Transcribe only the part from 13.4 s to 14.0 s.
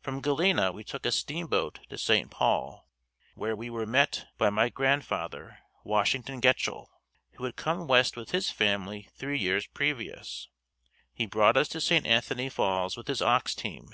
team.